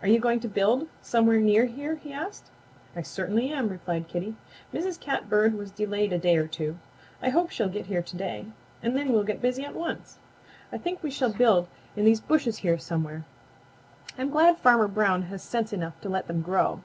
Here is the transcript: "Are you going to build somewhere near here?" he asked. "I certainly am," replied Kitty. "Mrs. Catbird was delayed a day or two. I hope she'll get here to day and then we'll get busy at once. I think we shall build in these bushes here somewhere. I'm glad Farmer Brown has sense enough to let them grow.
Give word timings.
"Are 0.00 0.08
you 0.08 0.18
going 0.18 0.40
to 0.40 0.48
build 0.48 0.88
somewhere 1.02 1.38
near 1.38 1.66
here?" 1.66 1.94
he 1.94 2.12
asked. 2.12 2.50
"I 2.96 3.02
certainly 3.02 3.50
am," 3.50 3.68
replied 3.68 4.08
Kitty. 4.08 4.34
"Mrs. 4.74 4.98
Catbird 4.98 5.54
was 5.54 5.70
delayed 5.70 6.12
a 6.12 6.18
day 6.18 6.36
or 6.36 6.48
two. 6.48 6.80
I 7.22 7.28
hope 7.28 7.50
she'll 7.50 7.68
get 7.68 7.86
here 7.86 8.02
to 8.02 8.16
day 8.16 8.46
and 8.82 8.96
then 8.96 9.12
we'll 9.12 9.22
get 9.22 9.40
busy 9.40 9.64
at 9.64 9.76
once. 9.76 10.18
I 10.72 10.78
think 10.78 11.00
we 11.00 11.12
shall 11.12 11.32
build 11.32 11.68
in 11.94 12.04
these 12.04 12.20
bushes 12.20 12.58
here 12.66 12.76
somewhere. 12.76 13.24
I'm 14.18 14.30
glad 14.30 14.58
Farmer 14.58 14.88
Brown 14.88 15.22
has 15.30 15.44
sense 15.44 15.72
enough 15.72 15.94
to 16.00 16.08
let 16.08 16.26
them 16.26 16.42
grow. 16.42 16.80